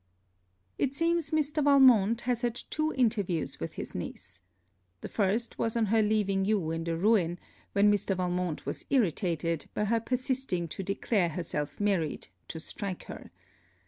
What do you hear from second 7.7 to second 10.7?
when Mr. Valmont was irritated, by her persisting